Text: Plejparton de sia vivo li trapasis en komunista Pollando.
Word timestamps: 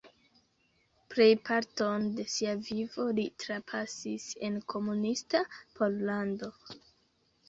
Plejparton 1.13 2.07
de 2.19 2.23
sia 2.35 2.55
vivo 2.69 3.05
li 3.19 3.25
trapasis 3.43 4.25
en 4.47 4.57
komunista 4.75 5.43
Pollando. 5.81 6.51